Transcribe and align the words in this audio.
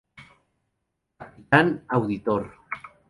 Capitán 1.19 1.85
Auditor. 1.87 2.53